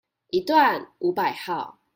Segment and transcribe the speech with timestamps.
[0.31, 1.77] 一段五百號